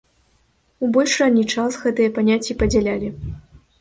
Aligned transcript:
У 0.87 0.87
больш 0.95 1.13
ранні 1.23 1.45
час 1.55 1.77
гэтыя 1.85 2.13
паняцці 2.19 2.59
падзялялі. 2.63 3.09